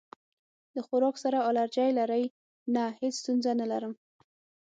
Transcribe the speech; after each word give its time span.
د 0.75 0.77
خوراک 0.87 1.15
سره 1.23 1.37
الرجی 1.49 1.89
لرئ؟ 1.99 2.23
نه، 2.75 2.83
هیڅ 3.01 3.15
ستونزه 3.21 3.51
نه 3.59 3.65
لرم 3.71 3.93